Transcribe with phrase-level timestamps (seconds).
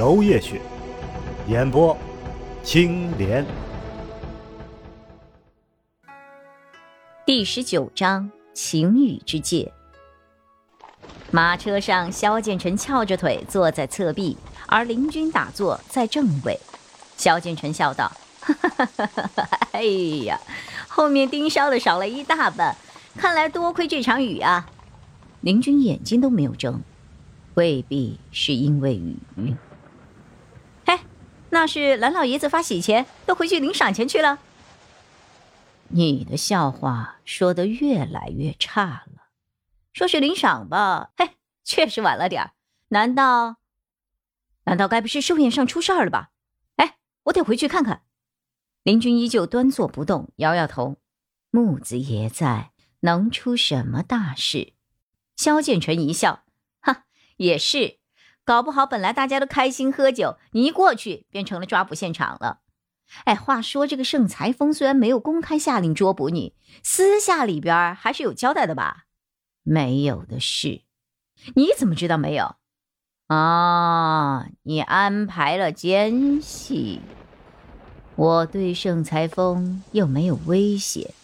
[0.00, 0.58] 楼夜雪，
[1.46, 1.94] 演播
[2.62, 3.44] 青莲。
[7.26, 9.70] 第十九章晴雨之界。
[11.30, 16.58] 马车上，萧剑尘翘着腿坐在侧壁，而林军打坐在正位。
[17.18, 18.10] 萧剑尘笑道。
[19.72, 19.82] 哎
[20.24, 20.40] 呀，
[20.88, 22.74] 后面盯梢的少了一大半，
[23.18, 24.66] 看来多亏这场雨啊！
[25.42, 26.80] 林军眼睛都没有睁，
[27.52, 29.18] 未必是因为雨。
[31.50, 34.38] 嘿，那是蓝老爷子发喜钱，都回去领赏钱去了。
[35.88, 39.30] 你的笑话说的越来越差了，
[39.92, 41.10] 说是领赏吧？
[41.16, 42.52] 嘿，确实晚了点儿。
[42.88, 43.56] 难道，
[44.64, 46.30] 难道该不是寿宴上出事儿了吧？
[46.76, 48.02] 哎，我得回去看看。
[48.82, 50.96] 林军依旧端坐不动，摇摇头。
[51.50, 54.72] 木子爷在，能出什么大事？
[55.36, 56.44] 萧剑尘一笑，
[56.80, 57.04] 哈，
[57.36, 57.99] 也是，
[58.50, 62.62] 搞不好本来大家都开心喝酒，你一过去便成了抓捕现场了。
[63.22, 69.04] 哎，话说这个盛裁峰虽然没有公开下令捉捕你，私下里边还是有交代的吧？
[69.62, 70.82] 没有的事，
[71.54, 72.56] 你怎么知道没有？
[73.28, 77.00] 啊，你安排了奸细。
[78.16, 81.14] 我对盛裁峰又没有威胁，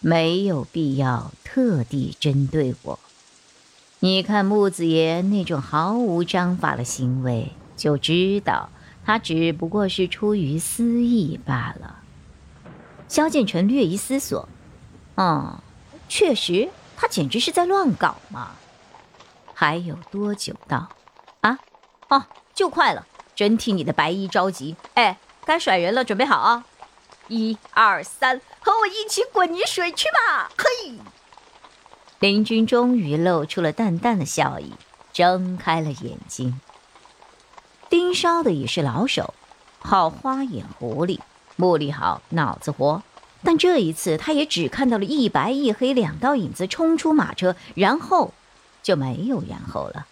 [0.00, 3.00] 没有必要特地针对我。
[4.06, 8.68] 你看木子爷那种毫无章法的行为，就知道
[9.04, 11.96] 他只不过是出于私意罢了。
[13.08, 14.48] 萧剑尘略一思索，
[15.16, 15.58] 嗯，
[16.08, 18.52] 确实，他简直是在乱搞嘛。
[19.52, 20.88] 还有多久到？
[21.40, 21.58] 啊？
[22.06, 23.04] 哦，就快了，
[23.34, 24.76] 真替你的白衣着急。
[24.94, 25.18] 哎。
[25.44, 26.64] 该甩人了，准备好啊！
[27.26, 30.48] 一二三，和我一起滚泥水去吧！
[30.56, 30.94] 嘿，
[32.18, 34.72] 林军终于露出了淡淡的笑意，
[35.12, 36.58] 睁开了眼睛。
[37.90, 39.34] 盯梢的也是老手，
[39.78, 41.20] 好花眼狐狸，
[41.56, 43.02] 目力好，脑子活。
[43.44, 48.32] 但这一次，他也只看到了一白一黑两道影子冲出马车，然后
[48.82, 50.06] 就没有然后了。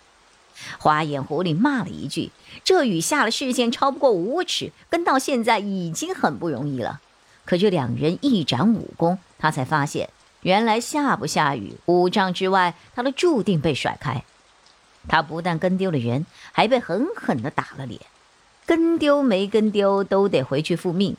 [0.78, 2.30] 花眼狐狸骂了一句
[2.62, 7.00] ：“这雨下了，视线超不过五尺，跟到现在已经很不容易了。”
[7.44, 10.10] 可这两人一展武功，他才发现，
[10.44, 14.24] 原来下不下雨，五丈之外，他都注定被甩开。
[15.08, 18.00] 他不但跟丢了人，还被狠狠地打了脸。
[18.66, 21.16] 跟丢没跟丢，都得回去复命。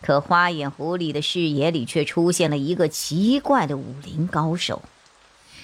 [0.00, 4.82] 可花眼狐狸的视野里却出现了一个奇怪的武林高手。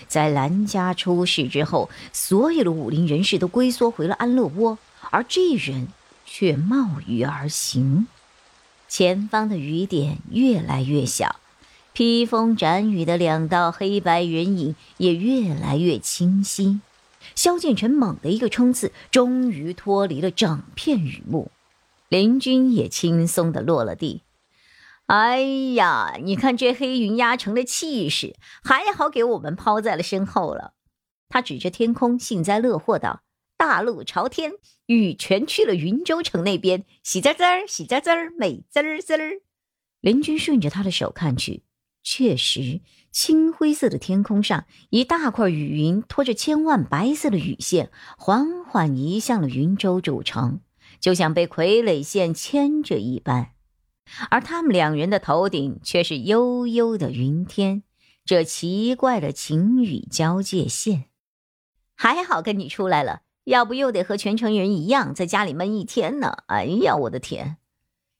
[0.08, 4.76] 在兰家出事之后，所有的武林人士都龟缩回了安乐窝，
[5.10, 5.86] 而这人
[6.26, 8.08] 却冒雨而行。
[8.88, 11.36] 前方的雨点越来越小，
[11.94, 16.80] 披风斩雨的两道黑白人影也越来越清晰。
[17.36, 21.52] 萧剑尘猛的一个冲刺，终于脱离了整片雨幕，
[22.08, 24.22] 林军也轻松的落了地。
[25.06, 25.40] 哎
[25.74, 28.34] 呀，你看这黑云压城的气势，
[28.64, 30.72] 还好给我们抛在了身后了。
[31.28, 33.22] 他指着天空，幸灾乐祸道
[33.56, 34.54] ：“大路朝天，
[34.86, 39.40] 雨全去了云州城那边，喜滋滋儿，喜滋滋儿，美滋滋儿。”
[40.02, 41.62] 林军顺着他的手看去，
[42.04, 50.60] 确实，青灰色的天空上，一大块雨云拖着千万白色的雨线，缓缓移向了云州主城，
[51.00, 53.52] 就像被傀儡线牵着一般。
[54.30, 57.82] 而他们两人的头顶却是悠悠的云天，
[58.26, 61.06] 这奇怪的晴雨交界线。
[61.96, 66.36] 还好跟你出来了，要不又得和全城人一样在家里闷一天呢。
[66.48, 67.56] 哎呀，我的天！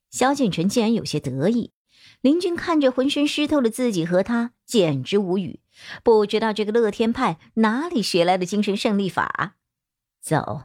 [0.09, 1.71] 萧敬晨竟然有些得意。
[2.21, 5.61] 林军看着浑身湿透的自己和他，简直无语。
[6.03, 9.55] 不知道这个乐天派哪里学来的精神胜利法。
[10.21, 10.63] 走，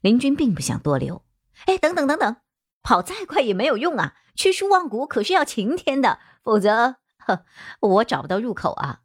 [0.00, 1.22] 林军并不想多留。
[1.66, 2.36] 哎，等等等等，
[2.82, 4.14] 跑再快也没有用啊！
[4.34, 7.44] 去书望谷可是要晴天的，否则，呵，
[7.80, 9.00] 我找不到入口啊。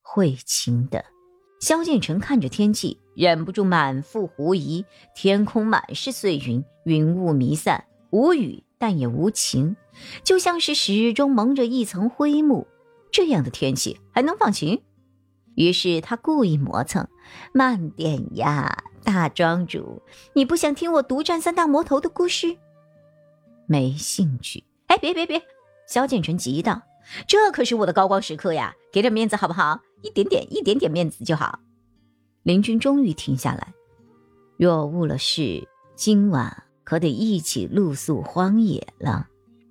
[0.00, 1.04] 会晴的。
[1.60, 4.84] 萧建成看着天气，忍不住满腹狐疑。
[5.14, 9.76] 天空满是碎云，云雾弥散，无雨但也无晴，
[10.22, 12.66] 就像是始终蒙着一层灰幕。
[13.10, 14.82] 这样的天气还能放晴？
[15.54, 17.08] 于是他故意磨蹭，
[17.52, 20.02] 慢点呀，大庄主，
[20.34, 22.56] 你不想听我独占三大魔头的故事？
[23.66, 24.64] 没兴趣。
[24.88, 25.40] 哎，别别别！
[25.88, 26.82] 萧剑尘急道
[27.28, 29.80] ：“这可是我的高光时刻呀，给点面子好不好？
[30.02, 31.60] 一点点，一点点面子就好。”
[32.42, 33.72] 林君终于停下来。
[34.58, 39.28] 若误了事，今晚可得一起露宿荒野了。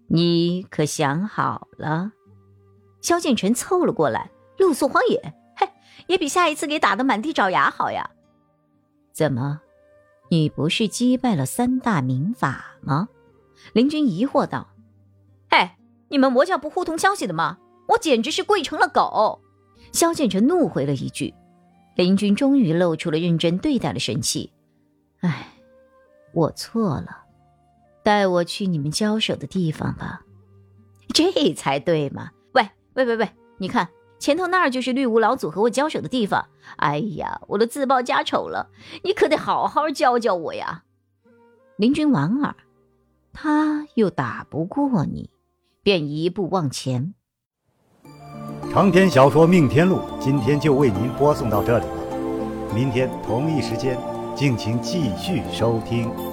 [0.07, 2.11] 你可想好了？
[3.01, 5.69] 萧剑尘凑了过来，露宿荒野，嘿，
[6.07, 8.09] 也比下一次给打得满地找牙好呀。
[9.11, 9.61] 怎么，
[10.29, 13.07] 你不是击败了三大名法吗？
[13.73, 14.67] 林君疑惑道。
[15.49, 15.69] 嘿，
[16.09, 17.57] 你们魔教不互通消息的吗？
[17.89, 19.41] 我简直是跪成了狗！
[19.91, 21.33] 萧剑尘怒回了一句。
[21.95, 24.51] 林君终于露出了认真对待的神气。
[25.19, 25.52] 唉，
[26.33, 27.25] 我错了，
[28.03, 30.21] 带我去你们交手的地方吧，
[31.13, 32.31] 这才对嘛！
[32.53, 33.87] 喂喂喂喂，你看
[34.19, 36.47] 前头那儿就是绿芜老祖和我交手的地方。
[36.77, 38.69] 哎呀，我都自报家丑了，
[39.03, 40.83] 你可得好好教教我呀！
[41.77, 42.55] 林君莞尔，
[43.31, 45.29] 他又打不过你，
[45.83, 47.13] 便一步往前。
[48.71, 53.99] 长篇小说《命天录》今天就为您播送到这里了，明天同一时间。
[54.35, 56.32] 敬请继续收听。